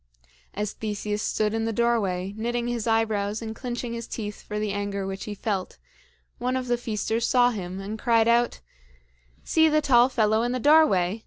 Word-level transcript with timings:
As 0.55 0.73
Theseus 0.73 1.21
stood 1.21 1.53
in 1.53 1.65
the 1.65 1.71
doorway, 1.71 2.33
knitting 2.35 2.67
his 2.67 2.87
eyebrows 2.87 3.39
and 3.39 3.55
clinching 3.55 3.93
his 3.93 4.07
teeth 4.07 4.41
for 4.41 4.57
the 4.57 4.71
anger 4.71 5.05
which 5.05 5.25
he 5.25 5.35
felt, 5.35 5.77
one 6.39 6.55
of 6.57 6.65
the 6.67 6.75
feasters 6.75 7.27
saw 7.27 7.51
him, 7.51 7.79
and 7.79 7.99
cried 7.99 8.27
out: 8.27 8.61
"See 9.43 9.69
the 9.69 9.79
tall 9.79 10.09
fellow 10.09 10.41
in 10.41 10.53
the 10.53 10.59
doorway! 10.59 11.19